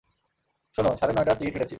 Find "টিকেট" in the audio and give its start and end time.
1.37-1.53